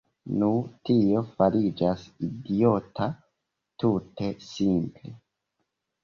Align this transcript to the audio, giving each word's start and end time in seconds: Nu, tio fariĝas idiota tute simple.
Nu, 0.43 0.47
tio 0.89 1.19
fariĝas 1.41 2.05
idiota 2.27 3.05
tute 3.83 4.31
simple. 4.47 5.13